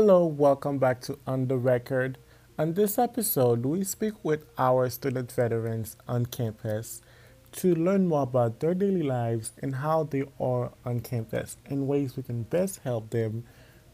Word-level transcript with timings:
Hello, 0.00 0.24
welcome 0.24 0.78
back 0.78 1.00
to 1.00 1.18
On 1.26 1.48
the 1.48 1.56
Record. 1.56 2.18
On 2.56 2.74
this 2.74 3.00
episode, 3.00 3.66
we 3.66 3.82
speak 3.82 4.14
with 4.22 4.44
our 4.56 4.88
student 4.90 5.32
veterans 5.32 5.96
on 6.06 6.26
campus 6.26 7.02
to 7.50 7.74
learn 7.74 8.06
more 8.06 8.22
about 8.22 8.60
their 8.60 8.74
daily 8.74 9.02
lives 9.02 9.50
and 9.60 9.74
how 9.74 10.04
they 10.04 10.22
are 10.38 10.70
on 10.84 11.00
campus 11.00 11.56
and 11.66 11.88
ways 11.88 12.16
we 12.16 12.22
can 12.22 12.44
best 12.44 12.78
help 12.84 13.10
them 13.10 13.42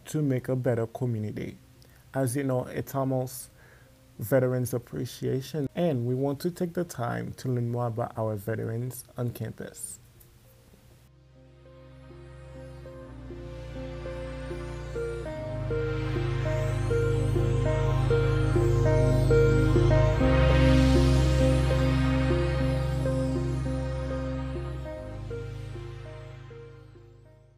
to 0.05 0.21
make 0.21 0.47
a 0.51 0.57
better 0.57 0.87
community. 0.87 1.57
As 2.13 2.37
you 2.37 2.45
know, 2.45 2.67
it's 2.67 2.95
almost 2.95 3.49
Veterans 4.19 4.75
Appreciation, 4.75 5.71
and 5.75 6.05
we 6.05 6.15
want 6.15 6.39
to 6.41 6.51
take 6.51 6.75
the 6.75 6.85
time 6.85 7.33
to 7.39 7.49
learn 7.49 7.71
more 7.71 7.87
about 7.87 8.13
our 8.19 8.37
veterans 8.37 9.05
on 9.17 9.31
campus. 9.31 10.01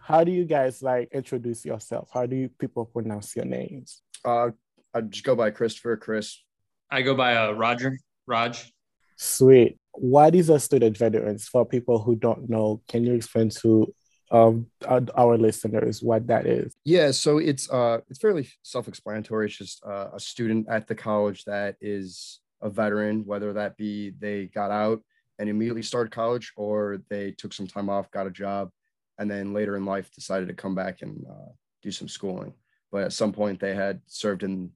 How 0.07 0.23
do 0.23 0.31
you 0.31 0.45
guys 0.45 0.85
like 0.85 1.09
introduce 1.11 1.65
yourself? 1.65 2.11
How 2.15 2.27
do 2.27 2.37
you 2.37 2.49
people 2.49 2.85
pronounce 2.85 3.35
your 3.35 3.45
names? 3.45 4.03
Uh, 4.25 4.51
I 4.95 5.01
just 5.01 5.25
go 5.25 5.35
by 5.35 5.51
Christopher. 5.51 5.97
Chris. 5.97 6.45
I 6.89 7.03
go 7.03 7.17
by 7.17 7.35
uh, 7.35 7.51
Roger. 7.51 7.99
Raj. 8.25 8.73
Sweet. 9.17 9.81
What 9.95 10.37
is 10.37 10.49
a 10.49 10.61
student 10.61 10.97
veterans 10.97 11.49
for 11.49 11.67
people 11.67 11.99
who 11.99 12.15
don't 12.15 12.49
know? 12.49 12.83
Can 12.87 13.05
you 13.05 13.15
explain 13.15 13.49
to 13.63 13.93
um, 14.31 14.69
our 14.87 15.37
listeners 15.37 16.01
what 16.05 16.29
that 16.29 16.47
is? 16.47 16.73
Yeah, 16.85 17.11
so 17.11 17.39
it's 17.39 17.69
uh, 17.69 17.99
it's 18.09 18.21
fairly 18.21 18.49
self-explanatory. 18.63 19.47
It's 19.47 19.59
just 19.59 19.85
uh, 19.85 20.11
a 20.15 20.21
student 20.21 20.69
at 20.69 20.87
the 20.87 20.95
college 20.95 21.43
that 21.47 21.75
is 21.81 22.39
a 22.63 22.71
veteran, 22.71 23.27
whether 23.27 23.53
that 23.55 23.77
be 23.77 24.13
they 24.21 24.47
got 24.55 24.71
out 24.71 25.03
and 25.41 25.49
immediately 25.49 25.83
started 25.83 26.13
college, 26.13 26.53
or 26.57 27.03
they 27.11 27.33
took 27.33 27.53
some 27.53 27.67
time 27.67 27.91
off, 27.91 28.09
got 28.13 28.29
a 28.29 28.31
job, 28.31 28.71
and 29.19 29.31
then 29.31 29.53
later 29.53 29.77
in 29.77 29.85
life 29.85 30.11
decided 30.13 30.49
to 30.49 30.55
come 30.55 30.75
back 30.75 31.03
and 31.03 31.25
uh, 31.29 31.51
do 31.83 31.91
some 31.91 32.09
schooling. 32.09 32.53
But 32.93 33.05
at 33.05 33.13
some 33.13 33.33
point, 33.33 33.61
they 33.61 33.75
had 33.75 34.01
served 34.07 34.43
in 34.43 34.71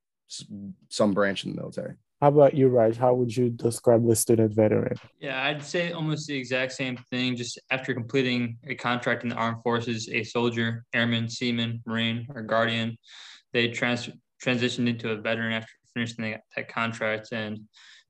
some 0.89 1.13
branch 1.13 1.45
in 1.45 1.51
the 1.51 1.57
military. 1.57 1.95
How 2.21 2.29
about 2.29 2.53
you, 2.53 2.69
Raj? 2.69 2.99
How 2.99 3.15
would 3.15 3.35
you 3.35 3.49
describe 3.49 4.07
the 4.07 4.15
student 4.15 4.53
veteran? 4.53 4.97
Yeah, 5.21 5.43
I'd 5.43 5.65
say 5.65 5.93
almost 5.93 6.27
the 6.27 6.37
exact 6.37 6.73
same 6.73 6.99
thing. 7.11 7.35
Just 7.35 7.59
after 7.71 7.95
completing 7.95 8.59
a 8.67 8.75
contract 8.75 9.23
in 9.23 9.31
the 9.31 9.37
armed 9.37 9.63
forces, 9.63 10.09
a 10.11 10.23
soldier, 10.23 10.85
airman, 10.93 11.31
seaman, 11.31 11.83
marine, 11.87 12.27
or 12.35 12.43
guardian, 12.43 12.99
they 13.55 13.69
trans- 13.69 14.11
transitioned 14.45 14.87
into 14.87 15.11
a 15.11 15.17
veteran 15.17 15.55
after 15.55 15.73
finishing 15.95 16.31
that, 16.31 16.43
that 16.57 16.69
contract, 16.69 17.29
and 17.33 17.59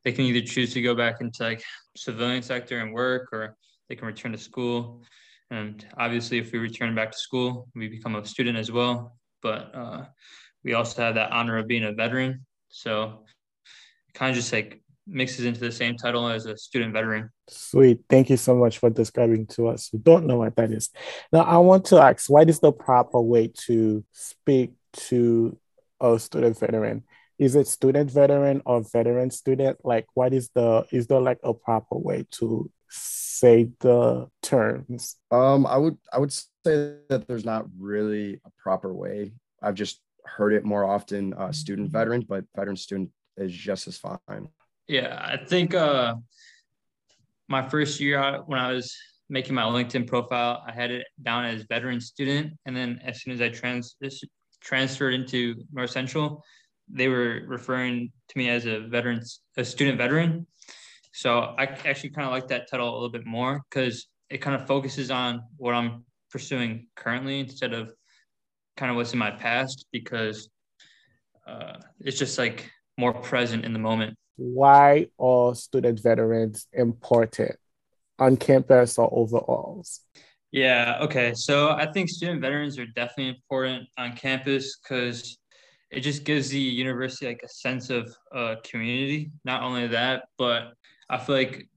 they 0.04 0.12
can 0.12 0.24
either 0.24 0.44
choose 0.44 0.72
to 0.74 0.82
go 0.82 0.94
back 0.94 1.20
into 1.20 1.44
like 1.44 1.62
civilian 1.96 2.42
sector 2.42 2.80
and 2.80 2.92
work, 2.92 3.28
or 3.32 3.56
they 3.88 3.94
can 3.94 4.08
return 4.08 4.32
to 4.32 4.38
school. 4.38 5.04
And 5.50 5.84
obviously, 5.96 6.38
if 6.38 6.52
we 6.52 6.58
return 6.58 6.94
back 6.94 7.10
to 7.12 7.18
school, 7.18 7.68
we 7.74 7.88
become 7.88 8.14
a 8.16 8.24
student 8.24 8.56
as 8.56 8.70
well. 8.70 9.16
But 9.42 9.74
uh, 9.74 10.04
we 10.64 10.74
also 10.74 11.02
have 11.02 11.14
that 11.16 11.32
honor 11.32 11.58
of 11.58 11.66
being 11.66 11.84
a 11.84 11.92
veteran. 11.92 12.46
So 12.68 13.24
it 14.08 14.14
kind 14.14 14.30
of 14.30 14.36
just 14.36 14.52
like 14.52 14.80
mixes 15.06 15.44
into 15.44 15.60
the 15.60 15.72
same 15.72 15.96
title 15.96 16.28
as 16.28 16.46
a 16.46 16.56
student 16.56 16.92
veteran. 16.92 17.30
Sweet. 17.48 18.00
Thank 18.08 18.30
you 18.30 18.36
so 18.36 18.54
much 18.54 18.78
for 18.78 18.90
describing 18.90 19.46
to 19.48 19.68
us 19.68 19.88
who 19.90 19.98
don't 19.98 20.26
know 20.26 20.38
what 20.38 20.54
that 20.56 20.70
is. 20.70 20.90
Now, 21.32 21.40
I 21.40 21.58
want 21.58 21.86
to 21.86 21.98
ask 21.98 22.30
what 22.30 22.48
is 22.48 22.60
the 22.60 22.72
proper 22.72 23.20
way 23.20 23.48
to 23.66 24.04
speak 24.12 24.72
to 24.92 25.58
a 26.00 26.18
student 26.18 26.58
veteran? 26.58 27.04
Is 27.40 27.56
it 27.56 27.66
student 27.66 28.10
veteran 28.10 28.60
or 28.66 28.82
veteran 28.82 29.30
student? 29.30 29.78
Like, 29.82 30.06
what 30.12 30.34
is 30.34 30.50
the, 30.54 30.84
is 30.92 31.06
there 31.06 31.20
like 31.20 31.40
a 31.42 31.54
proper 31.54 31.96
way 31.96 32.26
to 32.32 32.70
say 32.90 33.70
the 33.80 34.28
terms? 34.42 35.16
Um, 35.30 35.66
I 35.66 35.78
would 35.78 35.96
I 36.12 36.18
would 36.18 36.32
say 36.32 36.96
that 37.08 37.26
there's 37.26 37.46
not 37.46 37.64
really 37.78 38.42
a 38.44 38.50
proper 38.62 38.92
way. 38.92 39.32
I've 39.62 39.74
just 39.74 40.02
heard 40.26 40.52
it 40.52 40.66
more 40.66 40.84
often, 40.84 41.32
uh, 41.32 41.50
student 41.50 41.90
veteran, 41.90 42.26
but 42.28 42.44
veteran 42.54 42.76
student 42.76 43.10
is 43.38 43.52
just 43.52 43.88
as 43.88 43.96
fine. 43.96 44.48
Yeah, 44.86 45.18
I 45.22 45.42
think 45.42 45.74
uh, 45.74 46.16
my 47.48 47.66
first 47.66 48.00
year 48.00 48.42
when 48.44 48.58
I 48.58 48.72
was 48.72 48.94
making 49.30 49.54
my 49.54 49.62
LinkedIn 49.62 50.06
profile, 50.06 50.62
I 50.66 50.72
had 50.72 50.90
it 50.90 51.06
down 51.22 51.46
as 51.46 51.62
veteran 51.62 52.02
student, 52.02 52.52
and 52.66 52.76
then 52.76 53.00
as 53.02 53.22
soon 53.22 53.32
as 53.32 53.40
I 53.40 53.48
trans 53.48 53.96
transferred 54.60 55.14
into 55.14 55.54
North 55.72 55.90
Central, 55.90 56.44
they 56.92 57.08
were 57.08 57.42
referring 57.46 58.12
to 58.28 58.38
me 58.38 58.48
as 58.48 58.66
a 58.66 58.80
veteran, 58.80 59.22
a 59.56 59.64
student 59.64 59.98
veteran. 59.98 60.46
So 61.12 61.54
I 61.58 61.64
actually 61.64 62.10
kind 62.10 62.26
of 62.26 62.32
like 62.32 62.48
that 62.48 62.70
title 62.70 62.88
a 62.88 62.94
little 62.94 63.10
bit 63.10 63.26
more 63.26 63.62
because 63.68 64.06
it 64.28 64.38
kind 64.38 64.60
of 64.60 64.66
focuses 64.66 65.10
on 65.10 65.42
what 65.56 65.74
I'm 65.74 66.04
pursuing 66.30 66.86
currently 66.94 67.40
instead 67.40 67.72
of 67.72 67.92
kind 68.76 68.90
of 68.90 68.96
what's 68.96 69.12
in 69.12 69.18
my 69.18 69.30
past 69.30 69.86
because 69.92 70.48
uh, 71.46 71.74
it's 72.00 72.18
just 72.18 72.38
like 72.38 72.70
more 72.96 73.12
present 73.12 73.64
in 73.64 73.72
the 73.72 73.78
moment. 73.78 74.16
Why 74.36 75.06
are 75.18 75.54
student 75.54 76.00
veterans 76.00 76.66
important 76.72 77.56
on 78.18 78.36
campus 78.36 78.98
or 78.98 79.08
overall? 79.12 79.84
Yeah, 80.52 80.98
okay. 81.02 81.34
So 81.34 81.70
I 81.70 81.90
think 81.92 82.08
student 82.08 82.40
veterans 82.40 82.78
are 82.78 82.86
definitely 82.86 83.28
important 83.28 83.88
on 83.98 84.16
campus 84.16 84.78
because 84.78 85.38
it 85.90 86.00
just 86.00 86.24
gives 86.24 86.50
the 86.50 86.58
university 86.58 87.26
like 87.26 87.42
a 87.44 87.48
sense 87.48 87.90
of 87.90 88.14
uh, 88.34 88.56
community. 88.62 89.32
Not 89.44 89.62
only 89.62 89.88
that, 89.88 90.24
but 90.38 90.72
I 91.08 91.18
feel 91.18 91.34
like 91.36 91.68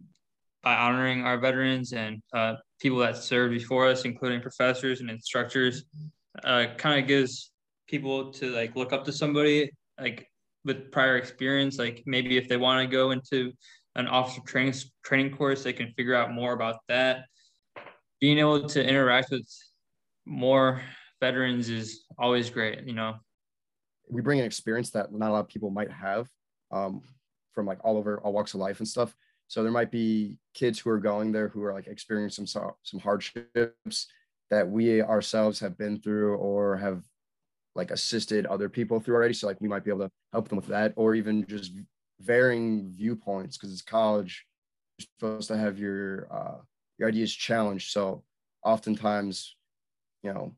by 0.61 0.75
honoring 0.75 1.23
our 1.23 1.37
veterans 1.37 1.93
and 1.93 2.21
uh, 2.33 2.55
people 2.79 2.99
that 2.99 3.17
served 3.17 3.53
before 3.53 3.87
us, 3.87 4.05
including 4.05 4.41
professors 4.41 5.01
and 5.01 5.09
instructors, 5.09 5.85
uh, 6.43 6.67
kind 6.77 7.01
of 7.01 7.07
gives 7.07 7.51
people 7.87 8.31
to 8.33 8.49
like 8.51 8.75
look 8.75 8.93
up 8.93 9.03
to 9.05 9.11
somebody 9.11 9.71
like 9.99 10.27
with 10.63 10.91
prior 10.91 11.17
experience. 11.17 11.77
Like 11.79 12.03
maybe 12.05 12.37
if 12.37 12.47
they 12.47 12.57
want 12.57 12.81
to 12.81 12.91
go 12.91 13.11
into 13.11 13.51
an 13.95 14.07
officer 14.07 14.41
training 14.45 14.75
training 15.03 15.35
course, 15.35 15.63
they 15.63 15.73
can 15.73 15.91
figure 15.97 16.15
out 16.15 16.31
more 16.31 16.53
about 16.53 16.77
that. 16.87 17.25
Being 18.21 18.37
able 18.37 18.67
to 18.69 18.87
interact 18.87 19.31
with 19.31 19.47
more 20.25 20.81
veterans 21.19 21.69
is 21.69 22.05
always 22.17 22.49
great. 22.49 22.85
You 22.85 22.93
know, 22.93 23.15
we 24.13 24.21
bring 24.21 24.39
an 24.39 24.45
experience 24.45 24.91
that 24.91 25.11
not 25.11 25.29
a 25.29 25.33
lot 25.33 25.39
of 25.39 25.47
people 25.47 25.69
might 25.69 25.91
have. 25.91 26.29
Um, 26.71 27.01
from 27.53 27.65
like 27.65 27.79
all 27.83 27.97
over 27.97 28.19
all 28.21 28.33
walks 28.33 28.53
of 28.53 28.59
life 28.59 28.79
and 28.79 28.87
stuff. 28.87 29.15
So 29.47 29.61
there 29.61 29.71
might 29.71 29.91
be 29.91 30.37
kids 30.53 30.79
who 30.79 30.89
are 30.89 30.99
going 30.99 31.31
there 31.31 31.47
who 31.47 31.63
are 31.63 31.73
like 31.73 31.87
experiencing 31.87 32.47
some 32.47 32.71
some 32.83 32.99
hardships 32.99 34.07
that 34.49 34.69
we 34.69 35.01
ourselves 35.01 35.59
have 35.59 35.77
been 35.77 35.99
through 35.99 36.35
or 36.35 36.77
have 36.77 37.03
like 37.75 37.91
assisted 37.91 38.45
other 38.45 38.69
people 38.69 38.99
through 38.99 39.15
already. 39.15 39.33
So 39.33 39.47
like 39.47 39.61
we 39.61 39.67
might 39.67 39.83
be 39.83 39.91
able 39.91 40.05
to 40.05 40.11
help 40.31 40.49
them 40.49 40.57
with 40.57 40.67
that, 40.67 40.93
or 40.95 41.15
even 41.15 41.45
just 41.47 41.73
varying 42.19 42.91
viewpoints 42.91 43.57
because 43.57 43.71
it's 43.71 43.81
college. 43.81 44.45
You're 44.97 45.07
supposed 45.19 45.47
to 45.49 45.57
have 45.57 45.79
your 45.79 46.27
uh, 46.31 46.57
your 46.97 47.09
ideas 47.09 47.33
challenged. 47.33 47.91
So 47.91 48.23
oftentimes, 48.63 49.55
you 50.23 50.33
know, 50.33 50.55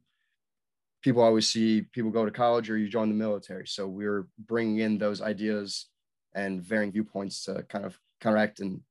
people 1.05 1.21
always 1.21 1.47
see 1.47 1.83
people 1.93 2.09
go 2.09 2.25
to 2.25 2.31
college 2.31 2.67
or 2.67 2.77
you 2.79 2.89
join 2.89 3.09
the 3.09 3.15
military. 3.15 3.67
So 3.67 3.87
we're 3.87 4.25
bringing 4.39 4.79
in 4.79 4.97
those 4.97 5.21
ideas 5.21 5.85
and 6.33 6.63
varying 6.63 6.91
viewpoints 6.91 7.43
to 7.43 7.61
kind 7.69 7.85
of 7.85 7.95
counteract 8.21 8.59
and 8.59 8.81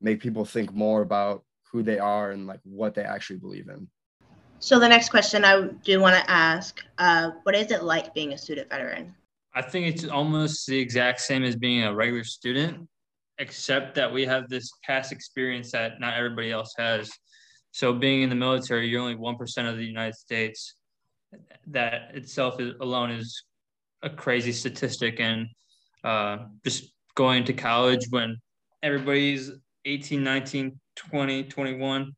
make 0.00 0.20
people 0.20 0.44
think 0.44 0.72
more 0.72 1.02
about 1.02 1.42
who 1.72 1.82
they 1.82 1.98
are 1.98 2.30
and 2.30 2.46
like 2.46 2.60
what 2.62 2.94
they 2.94 3.02
actually 3.02 3.40
believe 3.40 3.68
in. 3.68 3.88
So 4.60 4.78
the 4.78 4.88
next 4.88 5.08
question 5.08 5.44
I 5.44 5.66
do 5.82 5.98
want 5.98 6.14
to 6.14 6.30
ask, 6.30 6.84
uh, 6.98 7.32
what 7.42 7.56
is 7.56 7.72
it 7.72 7.82
like 7.82 8.14
being 8.14 8.32
a 8.32 8.38
student 8.38 8.70
veteran? 8.70 9.12
I 9.52 9.60
think 9.60 9.88
it's 9.88 10.04
almost 10.04 10.68
the 10.68 10.78
exact 10.78 11.20
same 11.20 11.42
as 11.42 11.56
being 11.56 11.82
a 11.82 11.92
regular 11.92 12.22
student, 12.22 12.88
except 13.38 13.96
that 13.96 14.12
we 14.12 14.24
have 14.24 14.48
this 14.48 14.70
past 14.84 15.10
experience 15.10 15.72
that 15.72 15.98
not 15.98 16.14
everybody 16.14 16.52
else 16.52 16.74
has. 16.78 17.10
So 17.72 17.92
being 17.92 18.22
in 18.22 18.28
the 18.28 18.36
military, 18.36 18.86
you're 18.86 19.02
only 19.02 19.16
1% 19.16 19.68
of 19.68 19.76
the 19.76 19.84
United 19.84 20.14
States. 20.14 20.76
That 21.68 22.14
itself 22.14 22.60
is, 22.60 22.74
alone 22.80 23.10
is 23.10 23.44
a 24.02 24.10
crazy 24.10 24.52
statistic. 24.52 25.20
And 25.20 25.48
uh, 26.04 26.38
just 26.64 26.92
going 27.14 27.44
to 27.44 27.52
college 27.52 28.06
when 28.10 28.36
everybody's 28.82 29.50
18, 29.84 30.22
19, 30.22 30.78
20, 30.96 31.44
21. 31.44 32.12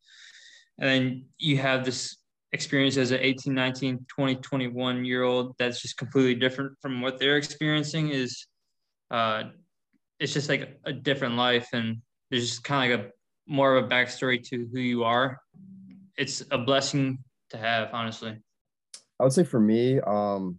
And 0.81 0.89
then 0.89 1.25
you 1.39 1.59
have 1.59 1.85
this 1.85 2.17
experience 2.53 2.97
as 2.97 3.11
an 3.11 3.21
18, 3.21 3.55
19, 3.55 4.07
20, 4.09 4.37
21 4.37 5.05
year 5.05 5.23
old 5.23 5.55
that's 5.59 5.83
just 5.83 5.97
completely 5.97 6.35
different 6.35 6.73
from 6.81 7.01
what 7.01 7.19
they're 7.19 7.37
experiencing 7.37 8.11
is 8.11 8.47
uh, 9.11 9.45
it's 10.19 10.33
just 10.33 10.49
like 10.49 10.79
a 10.85 10.93
different 10.93 11.37
life. 11.37 11.69
And 11.73 11.99
there's 12.31 12.49
just 12.49 12.65
kind 12.65 12.93
of 12.93 13.01
like 13.01 13.09
a 13.09 13.11
more 13.47 13.77
of 13.77 13.85
a 13.85 13.89
backstory 13.89 14.43
to 14.49 14.69
who 14.73 14.81
you 14.81 15.05
are. 15.05 15.41
It's 16.17 16.43
a 16.51 16.59
blessing 16.59 17.19
to 17.51 17.57
have, 17.57 17.91
honestly. 17.93 18.37
I 19.20 19.25
would 19.25 19.32
say 19.32 19.44
for 19.44 19.61
me, 19.61 20.00
um, 20.00 20.59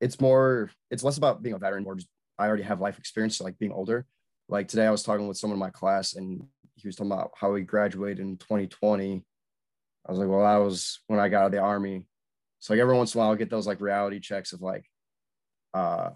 it's 0.00 0.20
more 0.20 0.70
it's 0.90 1.02
less 1.02 1.16
about 1.16 1.42
being 1.42 1.54
a 1.54 1.58
veteran 1.58 1.84
more 1.84 1.94
just 1.94 2.08
I 2.38 2.46
already 2.46 2.64
have 2.64 2.80
life 2.80 2.98
experience, 2.98 3.38
so 3.38 3.44
like 3.44 3.58
being 3.58 3.72
older. 3.72 4.06
Like 4.48 4.68
today, 4.68 4.86
I 4.86 4.90
was 4.90 5.02
talking 5.02 5.26
with 5.26 5.38
someone 5.38 5.56
in 5.56 5.60
my 5.60 5.70
class, 5.70 6.14
and 6.14 6.46
he 6.74 6.86
was 6.86 6.96
talking 6.96 7.12
about 7.12 7.32
how 7.34 7.54
he 7.54 7.62
graduated 7.62 8.20
in 8.20 8.36
2020. 8.36 9.24
I 10.06 10.10
was 10.10 10.18
like, 10.18 10.28
well, 10.28 10.42
that 10.42 10.64
was 10.64 11.00
when 11.06 11.18
I 11.18 11.28
got 11.28 11.42
out 11.42 11.46
of 11.46 11.52
the 11.52 11.58
army. 11.58 12.06
So 12.60 12.72
like 12.72 12.80
every 12.80 12.96
once 12.96 13.14
in 13.14 13.18
a 13.18 13.22
while, 13.22 13.30
I'll 13.30 13.36
get 13.36 13.50
those 13.50 13.66
like 13.66 13.80
reality 13.80 14.20
checks 14.20 14.52
of 14.52 14.60
like, 14.60 14.84
uh, 15.74 16.10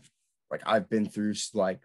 like 0.51 0.63
I've 0.67 0.89
been 0.89 1.09
through 1.09 1.35
like 1.55 1.81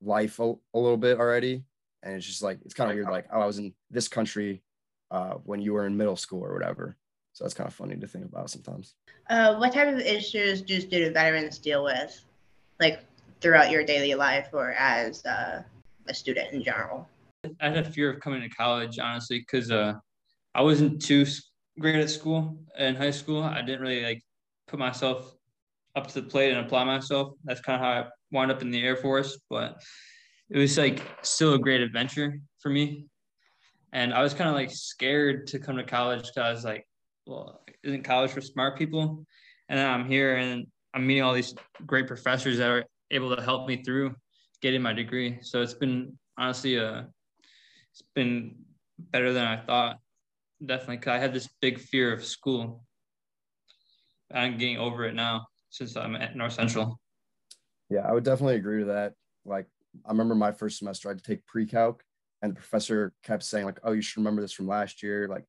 life 0.00 0.38
a, 0.38 0.54
a 0.74 0.78
little 0.78 0.96
bit 0.96 1.18
already, 1.18 1.64
and 2.02 2.14
it's 2.14 2.26
just 2.26 2.42
like 2.42 2.58
it's 2.64 2.74
kind 2.74 2.90
of 2.90 2.96
weird. 2.96 3.08
Like, 3.08 3.26
oh, 3.32 3.40
I 3.40 3.46
was 3.46 3.58
in 3.58 3.74
this 3.90 4.08
country 4.08 4.62
uh, 5.10 5.34
when 5.44 5.60
you 5.60 5.72
were 5.72 5.86
in 5.86 5.96
middle 5.96 6.16
school 6.16 6.44
or 6.44 6.52
whatever. 6.52 6.96
So 7.34 7.42
that's 7.42 7.54
kind 7.54 7.66
of 7.66 7.74
funny 7.74 7.96
to 7.96 8.06
think 8.06 8.24
about 8.24 8.48
sometimes. 8.48 8.94
Uh, 9.28 9.56
what 9.56 9.72
type 9.72 9.92
of 9.92 9.98
issues 9.98 10.62
do 10.62 10.80
student 10.80 11.14
veterans 11.14 11.58
deal 11.58 11.82
with, 11.82 12.24
like 12.78 13.00
throughout 13.40 13.70
your 13.70 13.84
daily 13.84 14.14
life 14.14 14.48
or 14.52 14.72
as 14.72 15.24
uh, 15.26 15.62
a 16.08 16.14
student 16.14 16.52
in 16.52 16.62
general? 16.62 17.08
I 17.60 17.70
had 17.70 17.78
a 17.78 17.90
fear 17.90 18.12
of 18.12 18.20
coming 18.20 18.40
to 18.40 18.48
college, 18.48 19.00
honestly, 19.00 19.40
because 19.40 19.72
uh, 19.72 19.94
I 20.54 20.62
wasn't 20.62 21.02
too 21.02 21.26
great 21.80 21.96
at 21.96 22.08
school 22.08 22.56
in 22.78 22.94
high 22.94 23.10
school. 23.10 23.42
I 23.42 23.62
didn't 23.62 23.80
really 23.80 24.04
like 24.04 24.22
put 24.68 24.78
myself 24.78 25.34
up 25.96 26.06
to 26.06 26.20
the 26.20 26.28
plate 26.28 26.52
and 26.52 26.64
apply 26.64 26.84
myself. 26.84 27.32
That's 27.42 27.60
kind 27.60 27.82
of 27.82 27.84
how 27.84 28.02
I 28.02 28.06
wound 28.30 28.52
up 28.52 28.62
in 28.62 28.70
the 28.70 28.80
Air 28.80 28.96
Force, 28.96 29.40
but 29.50 29.82
it 30.50 30.58
was 30.58 30.78
like 30.78 31.02
still 31.22 31.54
a 31.54 31.58
great 31.58 31.80
adventure 31.80 32.38
for 32.60 32.68
me. 32.68 33.06
And 33.92 34.14
I 34.14 34.22
was 34.22 34.34
kind 34.34 34.48
of 34.48 34.54
like 34.54 34.70
scared 34.70 35.48
to 35.48 35.58
come 35.58 35.76
to 35.76 35.84
college 35.84 36.26
because 36.26 36.36
I 36.38 36.50
was 36.50 36.64
like, 36.64 36.86
well, 37.26 37.62
isn't 37.82 38.04
college 38.04 38.30
for 38.30 38.40
smart 38.40 38.78
people? 38.78 39.26
And 39.68 39.80
I'm 39.80 40.06
here 40.06 40.36
and 40.36 40.66
I'm 40.92 41.06
meeting 41.06 41.22
all 41.22 41.34
these 41.34 41.54
great 41.86 42.06
professors 42.06 42.58
that 42.58 42.68
are 42.68 42.84
able 43.10 43.34
to 43.34 43.42
help 43.42 43.66
me 43.66 43.82
through 43.82 44.14
getting 44.60 44.82
my 44.82 44.92
degree. 44.92 45.38
So 45.42 45.62
it's 45.62 45.74
been 45.74 46.18
honestly 46.38 46.76
a, 46.76 46.88
uh, 46.88 47.02
it's 47.92 48.02
been 48.14 48.56
better 48.98 49.32
than 49.32 49.44
I 49.44 49.56
thought. 49.64 49.98
Definitely, 50.64 50.98
cause 50.98 51.12
I 51.12 51.18
had 51.18 51.34
this 51.34 51.48
big 51.60 51.78
fear 51.78 52.12
of 52.12 52.24
school. 52.24 52.84
I'm 54.32 54.56
getting 54.56 54.78
over 54.78 55.04
it 55.04 55.14
now 55.14 55.46
since 55.70 55.96
I'm 55.96 56.16
at 56.16 56.36
North 56.36 56.54
Central. 56.54 56.98
Yeah, 57.90 58.00
I 58.00 58.12
would 58.12 58.24
definitely 58.24 58.56
agree 58.56 58.80
to 58.80 58.86
that. 58.86 59.14
Like, 59.44 59.66
I 60.04 60.10
remember 60.10 60.34
my 60.34 60.52
first 60.52 60.78
semester, 60.78 61.08
I 61.08 61.12
had 61.12 61.18
to 61.18 61.24
take 61.24 61.46
pre-calc, 61.46 62.02
and 62.40 62.52
the 62.52 62.56
professor 62.56 63.12
kept 63.22 63.42
saying 63.42 63.66
like, 63.66 63.78
"Oh, 63.84 63.92
you 63.92 64.00
should 64.00 64.18
remember 64.18 64.42
this 64.42 64.52
from 64.52 64.66
last 64.66 65.02
year." 65.02 65.28
Like 65.28 65.44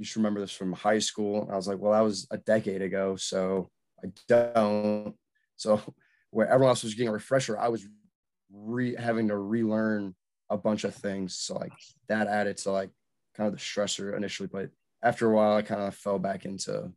you 0.00 0.06
should 0.06 0.16
remember 0.16 0.40
this 0.40 0.50
from 0.50 0.72
high 0.72 0.98
school. 0.98 1.46
I 1.52 1.56
was 1.56 1.68
like, 1.68 1.78
"Well, 1.78 1.92
that 1.92 2.00
was 2.00 2.26
a 2.30 2.38
decade 2.38 2.80
ago, 2.80 3.16
so 3.16 3.70
I 4.02 4.08
don't." 4.26 5.14
So 5.56 5.78
where 6.30 6.48
everyone 6.48 6.70
else 6.70 6.82
was 6.82 6.94
getting 6.94 7.10
a 7.10 7.12
refresher, 7.12 7.58
I 7.58 7.68
was 7.68 7.86
re 8.50 8.96
having 8.96 9.28
to 9.28 9.36
relearn 9.36 10.14
a 10.48 10.56
bunch 10.56 10.84
of 10.84 10.94
things. 10.94 11.36
So 11.36 11.58
like 11.58 11.72
that 12.08 12.28
added 12.28 12.56
to 12.58 12.72
like 12.72 12.88
kind 13.36 13.46
of 13.46 13.52
the 13.52 13.60
stressor 13.60 14.16
initially, 14.16 14.48
but 14.50 14.70
after 15.02 15.30
a 15.30 15.34
while, 15.34 15.58
I 15.58 15.62
kind 15.62 15.82
of 15.82 15.94
fell 15.94 16.18
back 16.18 16.46
into 16.46 16.90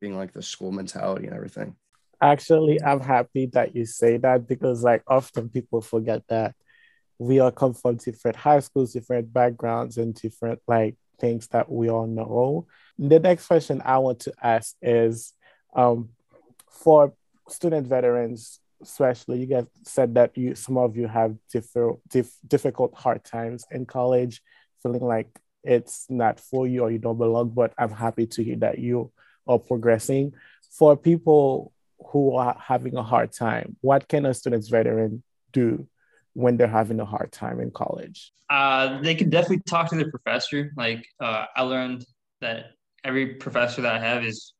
being 0.00 0.16
like 0.16 0.32
the 0.32 0.42
school 0.42 0.72
mentality 0.72 1.26
and 1.26 1.36
everything. 1.36 1.76
Actually, 2.20 2.82
I'm 2.82 3.00
happy 3.00 3.46
that 3.52 3.76
you 3.76 3.86
say 3.86 4.16
that 4.16 4.48
because 4.48 4.82
like 4.82 5.04
often 5.06 5.50
people 5.50 5.82
forget 5.82 6.22
that 6.28 6.56
we 7.18 7.38
all 7.38 7.52
come 7.52 7.74
from 7.74 7.94
different 7.94 8.36
high 8.36 8.58
schools, 8.58 8.92
different 8.92 9.32
backgrounds, 9.32 9.98
and 9.98 10.14
different 10.14 10.60
like 10.66 10.96
things 11.20 11.46
that 11.48 11.70
we 11.70 11.90
all 11.90 12.06
know. 12.06 12.66
The 12.98 13.20
next 13.20 13.46
question 13.46 13.82
I 13.84 13.98
want 13.98 14.20
to 14.20 14.32
ask 14.42 14.74
is 14.82 15.32
um, 15.74 16.10
for 16.70 17.14
student 17.48 17.86
veterans 17.86 18.60
especially 18.82 19.40
you 19.40 19.46
guys 19.46 19.66
said 19.84 20.14
that 20.14 20.36
you 20.36 20.54
some 20.54 20.78
of 20.78 20.96
you 20.96 21.06
have 21.06 21.36
differ, 21.52 21.94
dif, 22.08 22.32
difficult 22.46 22.94
hard 22.94 23.22
times 23.24 23.64
in 23.70 23.84
college 23.84 24.42
feeling 24.82 25.02
like 25.02 25.28
it's 25.62 26.06
not 26.08 26.40
for 26.40 26.66
you 26.66 26.82
or 26.82 26.90
you 26.90 26.98
don't 26.98 27.18
belong 27.18 27.50
but 27.50 27.74
i'm 27.78 27.90
happy 27.90 28.26
to 28.26 28.42
hear 28.42 28.56
that 28.56 28.78
you 28.78 29.12
are 29.46 29.58
progressing 29.58 30.32
for 30.70 30.96
people 30.96 31.72
who 32.06 32.34
are 32.34 32.56
having 32.58 32.96
a 32.96 33.02
hard 33.02 33.30
time 33.32 33.76
what 33.82 34.08
can 34.08 34.24
a 34.24 34.32
student's 34.32 34.68
veteran 34.68 35.22
do 35.52 35.86
when 36.34 36.56
they're 36.56 36.66
having 36.66 37.00
a 37.00 37.04
hard 37.04 37.30
time 37.32 37.60
in 37.60 37.70
college 37.70 38.32
uh, 38.50 39.00
they 39.00 39.14
can 39.14 39.30
definitely 39.30 39.62
talk 39.68 39.88
to 39.88 39.96
their 39.96 40.10
professor 40.10 40.72
like 40.76 41.04
uh, 41.20 41.44
i 41.56 41.62
learned 41.62 42.04
that 42.40 42.72
every 43.04 43.34
professor 43.34 43.82
that 43.82 43.94
i 43.94 43.98
have 43.98 44.24
is 44.24 44.54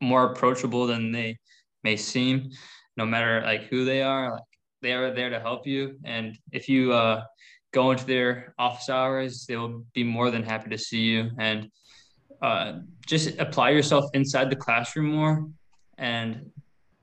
more 0.00 0.32
approachable 0.32 0.86
than 0.86 1.12
they 1.12 1.38
may 1.84 1.96
seem 1.96 2.50
no 2.96 3.06
matter 3.06 3.42
like 3.44 3.64
who 3.64 3.84
they 3.84 4.02
are, 4.02 4.32
like 4.32 4.42
they 4.82 4.92
are 4.92 5.12
there 5.14 5.30
to 5.30 5.40
help 5.40 5.66
you. 5.66 5.98
And 6.04 6.36
if 6.50 6.68
you 6.68 6.92
uh, 6.92 7.24
go 7.72 7.90
into 7.90 8.04
their 8.04 8.54
office 8.58 8.88
hours, 8.88 9.46
they 9.46 9.56
will 9.56 9.84
be 9.94 10.04
more 10.04 10.30
than 10.30 10.42
happy 10.42 10.70
to 10.70 10.78
see 10.78 11.00
you 11.00 11.30
and 11.38 11.68
uh, 12.42 12.80
just 13.06 13.38
apply 13.38 13.70
yourself 13.70 14.04
inside 14.14 14.50
the 14.50 14.56
classroom 14.56 15.06
more. 15.06 15.48
And 15.96 16.50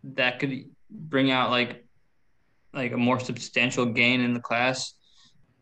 that 0.03 0.39
could 0.39 0.65
bring 0.89 1.31
out 1.31 1.49
like 1.49 1.85
like 2.73 2.91
a 2.91 2.97
more 2.97 3.19
substantial 3.19 3.85
gain 3.85 4.21
in 4.21 4.33
the 4.33 4.39
class 4.39 4.93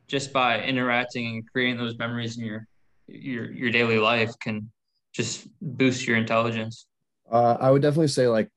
just 0.07 0.31
by 0.31 0.61
interacting 0.61 1.27
and 1.27 1.51
creating 1.51 1.77
those 1.77 1.97
memories 1.97 2.37
in 2.37 2.45
your 2.45 2.67
your 3.07 3.51
your 3.51 3.71
daily 3.71 3.99
life 3.99 4.33
can 4.41 4.69
just 5.13 5.47
boost 5.61 6.05
your 6.05 6.17
intelligence. 6.17 6.87
Uh, 7.31 7.57
I 7.59 7.71
would 7.71 7.81
definitely 7.81 8.09
say 8.09 8.27
like 8.27 8.49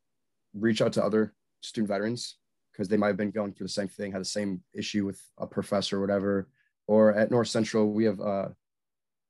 reach 0.55 0.83
out 0.83 0.93
to 0.95 1.05
other 1.05 1.35
student 1.61 1.89
veterans 1.89 2.37
because 2.73 2.89
they 2.89 2.97
might 2.97 3.09
have 3.09 3.17
been 3.17 3.31
going 3.31 3.53
through 3.53 3.67
the 3.67 3.73
same 3.73 3.89
thing, 3.89 4.13
had 4.13 4.21
the 4.21 4.25
same 4.25 4.63
issue 4.75 5.05
with 5.07 5.21
a 5.39 5.47
professor 5.47 5.99
or 5.99 6.01
whatever. 6.01 6.49
Or 6.87 7.15
at 7.15 7.31
North 7.31 7.49
Central, 7.49 7.93
we 7.93 8.05
have 8.05 8.21
uh, 8.21 8.49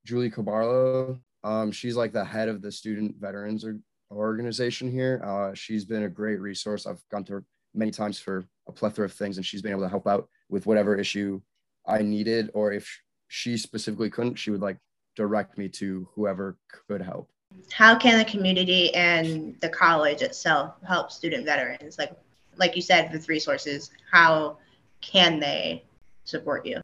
Julie 0.06 0.30
Cabarlo. 0.30 1.20
Um, 1.44 1.72
she's 1.72 1.96
like 1.96 2.12
the 2.12 2.24
head 2.24 2.48
of 2.48 2.62
the 2.62 2.72
student 2.72 3.16
veterans 3.18 3.64
organization 4.10 4.90
here. 4.90 5.22
Uh, 5.24 5.54
she's 5.54 5.84
been 5.84 6.04
a 6.04 6.08
great 6.08 6.40
resource. 6.40 6.86
I've 6.86 7.02
gone 7.10 7.24
to 7.24 7.34
her 7.34 7.44
many 7.74 7.90
times 7.90 8.18
for 8.18 8.44
a 8.70 8.72
plethora 8.72 9.04
of 9.04 9.12
things, 9.12 9.36
and 9.36 9.44
she's 9.44 9.62
been 9.62 9.72
able 9.72 9.82
to 9.82 9.88
help 9.88 10.06
out 10.06 10.28
with 10.48 10.66
whatever 10.66 10.96
issue 10.96 11.40
I 11.86 12.02
needed, 12.02 12.50
or 12.54 12.72
if 12.72 12.88
she 13.28 13.56
specifically 13.56 14.10
couldn't, 14.10 14.36
she 14.36 14.50
would 14.50 14.62
like 14.62 14.78
direct 15.16 15.58
me 15.58 15.68
to 15.68 16.08
whoever 16.14 16.56
could 16.88 17.02
help. 17.02 17.30
How 17.72 17.98
can 17.98 18.16
the 18.18 18.24
community 18.24 18.94
and 18.94 19.56
the 19.60 19.68
college 19.68 20.22
itself 20.22 20.74
help 20.86 21.10
student 21.10 21.44
veterans? 21.44 21.98
Like 21.98 22.12
like 22.56 22.76
you 22.76 22.82
said 22.82 23.12
with 23.12 23.28
resources 23.28 23.90
how 24.10 24.58
can 25.00 25.40
they 25.40 25.84
support 26.24 26.64
you? 26.64 26.80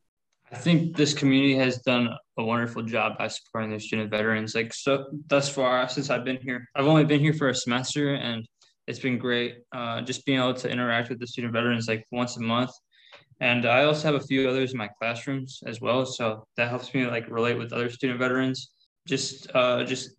I 0.50 0.56
think 0.56 0.96
this 0.96 1.12
community 1.12 1.56
has 1.56 1.78
done 1.78 2.08
a 2.38 2.44
wonderful 2.44 2.82
job 2.82 3.18
by 3.18 3.28
supporting 3.28 3.70
their 3.70 3.80
student 3.80 4.10
veterans. 4.10 4.54
Like 4.54 4.72
so 4.72 5.06
thus 5.28 5.48
far 5.48 5.88
since 5.88 6.10
i've 6.10 6.24
been 6.24 6.38
here 6.38 6.68
i've 6.74 6.86
only 6.86 7.04
been 7.04 7.20
here 7.20 7.34
for 7.34 7.48
a 7.48 7.54
semester 7.54 8.14
and 8.14 8.46
it's 8.86 8.98
been 8.98 9.18
great 9.18 9.58
uh, 9.72 10.00
just 10.00 10.24
being 10.24 10.38
able 10.38 10.54
to 10.54 10.70
interact 10.70 11.08
with 11.08 11.18
the 11.18 11.26
student 11.26 11.52
veterans 11.52 11.88
like 11.88 12.04
once 12.12 12.36
a 12.36 12.40
month 12.40 12.70
and 13.40 13.66
i 13.66 13.84
also 13.84 14.10
have 14.10 14.20
a 14.20 14.26
few 14.26 14.48
others 14.48 14.72
in 14.72 14.78
my 14.78 14.88
classrooms 14.98 15.60
as 15.66 15.80
well 15.80 16.06
so 16.06 16.46
that 16.56 16.68
helps 16.68 16.92
me 16.94 17.06
like 17.06 17.28
relate 17.28 17.58
with 17.58 17.72
other 17.72 17.90
student 17.90 18.18
veterans 18.18 18.70
just 19.06 19.48
uh, 19.54 19.84
just 19.84 20.10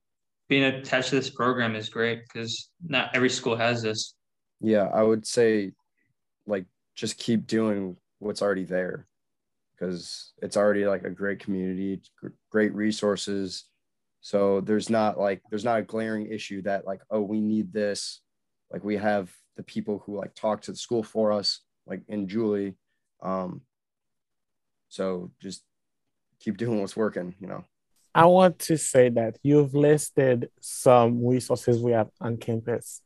being 0.48 0.64
attached 0.64 1.10
to 1.10 1.16
this 1.16 1.30
program 1.30 1.76
is 1.76 1.90
great 1.90 2.22
because 2.24 2.70
not 2.86 3.14
every 3.14 3.30
school 3.30 3.56
has 3.56 3.82
this. 3.82 4.16
Yeah, 4.62 4.86
I 4.94 5.04
would 5.04 5.28
say 5.28 5.74
like 6.46 6.66
just 6.96 7.18
keep 7.18 7.46
doing 7.46 7.98
what's 8.20 8.42
already 8.42 8.64
there 8.64 9.06
because 9.76 10.34
it's 10.42 10.58
already 10.58 10.88
like 10.88 11.04
a 11.04 11.10
great 11.10 11.40
community, 11.40 12.02
great 12.50 12.74
resources. 12.74 13.66
So 14.22 14.62
there's 14.62 14.90
not 14.90 15.20
like 15.20 15.42
there's 15.50 15.66
not 15.66 15.80
a 15.80 15.84
glaring 15.84 16.32
issue 16.32 16.62
that 16.64 16.88
like 16.88 17.02
oh 17.12 17.22
we 17.22 17.42
need 17.42 17.74
this. 17.74 18.22
Like 18.72 18.84
we 18.84 18.98
have 18.98 19.32
the 19.56 19.64
people 19.64 20.04
who 20.06 20.18
like 20.18 20.36
talk 20.36 20.62
to 20.64 20.72
the 20.72 20.78
school 20.78 21.04
for 21.04 21.32
us, 21.32 21.62
like 21.86 22.02
in 22.08 22.28
Julie. 22.28 22.76
Um, 23.22 23.62
so 24.90 25.32
just 25.42 25.64
keep 26.40 26.58
doing 26.64 26.82
what's 26.82 26.98
working, 26.98 27.36
you 27.40 27.48
know. 27.48 27.64
I 28.14 28.26
want 28.26 28.58
to 28.60 28.78
say 28.78 29.10
that 29.10 29.38
you've 29.44 29.76
listed 29.76 30.50
some 30.60 31.24
resources 31.24 31.80
we 31.80 31.92
have 31.92 32.10
on 32.20 32.38
campus. 32.38 33.02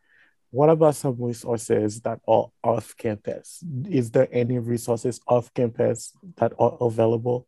What 0.52 0.70
about 0.70 0.96
some 0.96 1.16
resources 1.20 2.00
that 2.02 2.20
are 2.28 2.50
off 2.64 2.96
campus? 2.98 3.64
Is 3.90 4.12
there 4.12 4.30
any 4.32 4.60
resources 4.60 5.20
off 5.28 5.54
campus 5.54 6.14
that 6.38 6.54
are 6.58 6.78
available? 6.80 7.48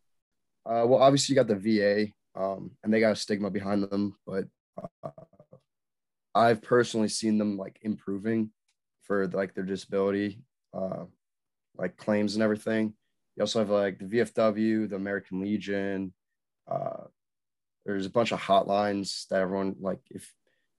Uh, 0.66 0.84
well, 0.86 1.02
obviously, 1.02 1.34
you 1.34 1.42
got 1.42 1.48
the 1.48 1.56
VA, 1.56 2.12
um, 2.38 2.70
and 2.82 2.92
they 2.92 3.00
got 3.00 3.12
a 3.12 3.16
stigma 3.16 3.50
behind 3.50 3.82
them, 3.84 4.16
but 4.26 4.44
uh, 5.02 5.10
I've 6.34 6.62
personally 6.62 7.08
seen 7.08 7.38
them 7.38 7.56
like 7.56 7.78
improving 7.82 8.50
for 9.02 9.28
like 9.28 9.54
their 9.54 9.64
disability, 9.64 10.40
uh, 10.72 11.04
like 11.76 11.96
claims 11.96 12.34
and 12.34 12.42
everything. 12.42 12.94
You 13.36 13.42
also 13.42 13.60
have 13.60 13.70
like 13.70 13.98
the 13.98 14.04
VFW, 14.04 14.88
the 14.88 14.96
American 14.96 15.40
Legion, 15.40 16.12
uh, 16.70 17.04
there's 17.84 18.06
a 18.06 18.10
bunch 18.10 18.32
of 18.32 18.40
hotlines 18.40 19.28
that 19.28 19.40
everyone 19.40 19.76
like 19.80 20.00
if 20.10 20.32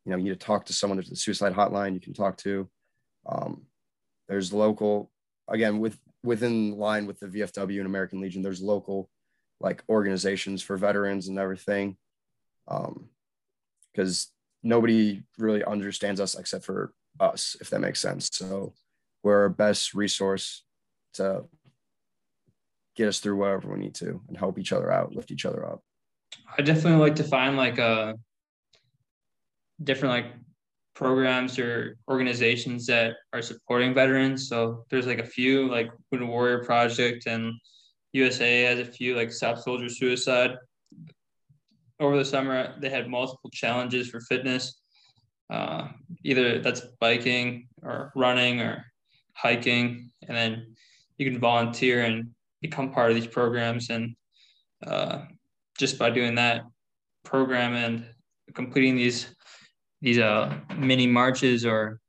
you 0.05 0.11
know 0.11 0.17
you 0.17 0.23
need 0.23 0.39
to 0.39 0.45
talk 0.45 0.65
to 0.65 0.73
someone 0.73 0.97
there's 0.97 1.09
the 1.09 1.15
suicide 1.15 1.53
hotline 1.53 1.93
you 1.93 1.99
can 1.99 2.13
talk 2.13 2.37
to 2.37 2.67
Um, 3.27 3.65
there's 4.27 4.53
local, 4.53 5.11
again, 5.47 5.79
with 5.79 5.97
within 6.23 6.77
line 6.77 7.05
with 7.05 7.19
the 7.19 7.27
VFW 7.27 7.77
and 7.77 7.85
American 7.85 8.21
Legion, 8.21 8.41
there's 8.41 8.61
local 8.61 9.09
like 9.59 9.83
organizations 9.89 10.61
for 10.61 10.77
veterans 10.77 11.27
and 11.27 11.37
everything. 11.39 11.97
Um, 12.67 13.09
because 13.93 14.31
nobody 14.65 15.21
really 15.37 15.63
understands 15.63 16.19
us 16.19 16.35
except 16.35 16.65
for 16.65 16.91
us, 17.19 17.55
if 17.61 17.69
that 17.69 17.79
makes 17.79 18.01
sense. 18.01 18.29
So 18.33 18.73
we're 19.23 19.43
our 19.43 19.49
best 19.49 19.93
resource 19.93 20.63
to 21.13 21.45
get 22.95 23.07
us 23.07 23.19
through 23.19 23.37
whatever 23.37 23.71
we 23.71 23.79
need 23.79 23.95
to 23.95 24.21
and 24.27 24.35
help 24.35 24.57
each 24.57 24.73
other 24.73 24.91
out, 24.91 25.15
lift 25.15 25.31
each 25.31 25.45
other 25.45 25.65
up. 25.65 25.81
I 26.57 26.63
definitely 26.63 26.99
like 26.99 27.15
to 27.15 27.23
find 27.23 27.55
like 27.55 27.77
a 27.77 27.83
uh, 27.83 28.13
different 29.83 30.13
like 30.13 30.33
programs 30.95 31.59
or 31.59 31.97
organizations 32.09 32.87
that 32.87 33.17
are 33.33 33.41
supporting 33.41 33.93
veterans. 33.93 34.47
So 34.49 34.85
there's 34.89 35.05
like 35.05 35.19
a 35.19 35.25
few 35.25 35.69
like 35.69 35.91
Wounded 36.11 36.29
Warrior 36.29 36.63
Project 36.63 37.27
and 37.27 37.53
USA 38.13 38.63
has 38.63 38.79
a 38.79 38.85
few 38.85 39.15
like 39.15 39.31
Stop 39.31 39.59
Soldier 39.59 39.89
Suicide. 39.89 40.55
Over 41.99 42.17
the 42.17 42.25
summer, 42.25 42.75
they 42.79 42.89
had 42.89 43.07
multiple 43.07 43.49
challenges 43.51 44.09
for 44.09 44.19
fitness. 44.21 44.81
Uh, 45.49 45.89
either 46.23 46.59
that's 46.59 46.81
biking 46.99 47.67
or 47.83 48.11
running 48.15 48.61
or 48.61 48.83
hiking, 49.33 50.09
and 50.27 50.35
then 50.35 50.75
you 51.17 51.29
can 51.29 51.39
volunteer 51.39 52.03
and 52.03 52.31
become 52.61 52.91
part 52.91 53.11
of 53.11 53.15
these 53.15 53.27
programs. 53.27 53.89
And 53.89 54.15
uh, 54.85 55.25
just 55.77 55.99
by 55.99 56.09
doing 56.09 56.35
that 56.35 56.63
program 57.23 57.75
and 57.75 58.05
completing 58.53 58.95
these 58.95 59.35
these 60.01 60.19
uh, 60.19 60.53
mini 60.77 61.07
marches 61.07 61.65
or 61.65 61.99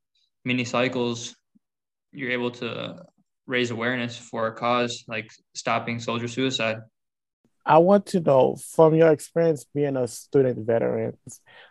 mini 0.45 0.65
cycles, 0.65 1.35
you're 2.13 2.31
able 2.31 2.51
to 2.51 3.03
raise 3.47 3.71
awareness 3.71 4.17
for 4.17 4.49
a 4.49 4.53
cause 4.53 5.05
like 5.09 5.31
stopping 5.55 5.99
soldier 6.01 6.29
suicide. 6.29 6.79
I 7.67 7.79
want 7.79 8.07
to 8.07 8.21
know 8.21 8.57
from 8.75 8.95
your 8.95 9.11
experience 9.11 9.67
being 9.75 9.97
a 9.97 10.07
student 10.07 10.65
veteran, 10.65 11.19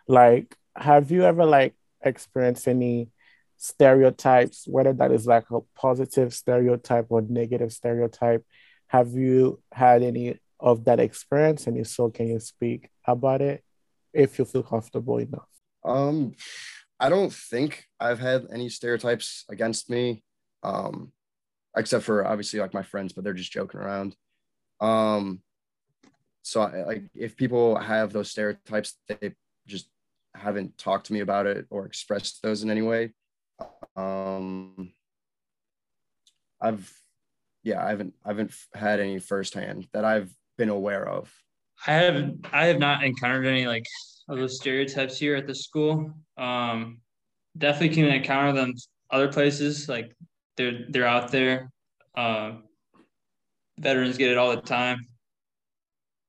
like, 0.06 0.54
have 0.76 1.10
you 1.10 1.24
ever 1.24 1.46
like 1.46 1.74
experienced 2.02 2.68
any 2.68 3.08
stereotypes, 3.56 4.66
whether 4.68 4.92
that 4.92 5.10
is 5.10 5.26
like 5.26 5.50
a 5.50 5.60
positive 5.74 6.34
stereotype 6.34 7.06
or 7.08 7.22
negative 7.22 7.72
stereotype? 7.72 8.44
Have 8.88 9.12
you 9.12 9.62
had 9.72 10.02
any 10.02 10.38
of 10.60 10.84
that 10.84 11.00
experience? 11.00 11.66
And 11.66 11.78
if 11.78 11.88
so, 11.88 12.10
can 12.10 12.28
you 12.28 12.40
speak 12.40 12.90
about 13.06 13.40
it 13.40 13.64
if 14.12 14.38
you 14.38 14.44
feel 14.44 14.62
comfortable 14.62 15.16
enough? 15.16 15.48
Um, 15.82 16.34
I 17.00 17.08
don't 17.08 17.32
think 17.32 17.84
I've 17.98 18.20
had 18.20 18.46
any 18.52 18.68
stereotypes 18.68 19.44
against 19.48 19.88
me, 19.88 20.22
um, 20.62 21.12
except 21.74 22.04
for 22.04 22.26
obviously 22.26 22.60
like 22.60 22.74
my 22.74 22.82
friends, 22.82 23.14
but 23.14 23.24
they're 23.24 23.32
just 23.32 23.52
joking 23.52 23.80
around. 23.80 24.14
Um, 24.80 25.40
so 26.46 26.60
I, 26.60 26.84
like 26.84 27.02
if 27.12 27.36
people 27.36 27.76
have 27.76 28.12
those 28.12 28.30
stereotypes, 28.30 28.94
they 29.08 29.34
just 29.66 29.88
haven't 30.32 30.78
talked 30.78 31.06
to 31.06 31.12
me 31.12 31.18
about 31.18 31.44
it 31.46 31.66
or 31.70 31.86
expressed 31.86 32.40
those 32.40 32.62
in 32.62 32.70
any 32.70 32.82
way. 32.82 33.14
Um, 33.96 34.92
I've, 36.60 36.92
yeah, 37.64 37.84
I 37.84 37.88
haven't, 37.88 38.14
I 38.24 38.28
haven't 38.28 38.52
had 38.74 39.00
any 39.00 39.18
firsthand 39.18 39.88
that 39.92 40.04
I've 40.04 40.30
been 40.56 40.68
aware 40.68 41.08
of. 41.08 41.34
I 41.84 41.94
have, 41.94 42.34
I 42.52 42.66
have 42.66 42.78
not 42.78 43.02
encountered 43.02 43.46
any 43.46 43.66
like 43.66 43.84
of 44.28 44.38
those 44.38 44.54
stereotypes 44.54 45.18
here 45.18 45.34
at 45.34 45.48
the 45.48 45.54
school. 45.54 46.12
Um, 46.38 47.00
definitely 47.58 47.96
can 47.96 48.04
encounter 48.04 48.52
them 48.52 48.72
other 49.10 49.32
places. 49.32 49.88
Like 49.88 50.14
they're 50.56 50.86
they're 50.90 51.08
out 51.08 51.32
there. 51.32 51.72
Uh, 52.16 52.52
veterans 53.80 54.16
get 54.16 54.30
it 54.30 54.38
all 54.38 54.54
the 54.54 54.62
time. 54.62 54.98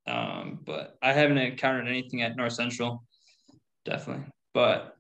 Um, 0.08 0.60
but 0.66 0.98
I 1.02 1.12
haven't 1.14 1.38
encountered 1.38 1.88
anything 1.88 2.22
at 2.22 2.36
North 2.38 2.54
Central, 2.54 3.04
definitely. 3.86 4.26
But 4.54 4.96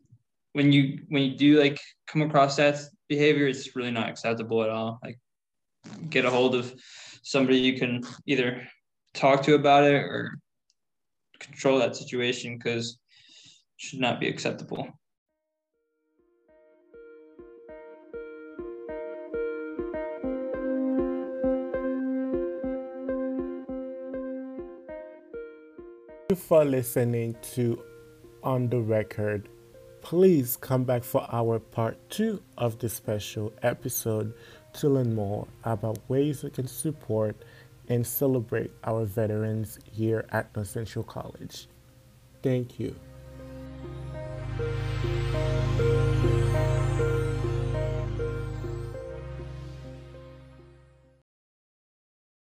when 0.54 0.72
you 0.72 1.00
when 1.10 1.24
you 1.24 1.38
do 1.38 1.60
like 1.60 1.80
come 2.08 2.22
across 2.22 2.56
that 2.58 2.80
behavior, 3.08 3.48
it's 3.48 3.76
really 3.76 3.92
not 3.92 4.10
acceptable 4.10 4.64
at 4.64 4.70
all. 4.70 5.00
Like 5.04 5.20
get 6.10 6.26
a 6.26 6.30
hold 6.30 6.56
of 6.56 6.74
somebody 7.24 7.60
you 7.60 7.78
can 7.78 8.02
either 8.26 8.68
talk 9.14 9.44
to 9.44 9.56
about 9.56 9.84
it 9.84 9.96
or 9.96 10.38
control 11.40 11.80
that 11.80 11.96
situation 11.96 12.58
because 12.58 13.00
should 13.78 14.00
not 14.00 14.20
be 14.20 14.28
acceptable. 14.28 14.88
For 26.38 26.64
listening 26.64 27.36
to 27.42 27.82
On 28.44 28.70
the 28.70 28.80
Record. 28.80 29.50
Please 30.02 30.56
come 30.56 30.84
back 30.84 31.04
for 31.04 31.28
our 31.32 31.60
part 31.60 31.98
two 32.10 32.42
of 32.58 32.78
this 32.78 32.94
special 32.94 33.52
episode 33.64 34.34
to 34.74 34.88
learn 34.88 35.16
more 35.16 35.48
about 35.64 35.98
ways 36.08 36.44
we 36.44 36.52
can 36.52 36.68
support 36.68 37.36
and 37.90 38.06
celebrate 38.06 38.72
our 38.84 39.04
veterans 39.06 39.80
here 39.92 40.26
at 40.32 40.56
North 40.56 40.70
Central 40.70 41.04
College. 41.04 41.68
Thank 42.44 42.80
you. 42.80 42.96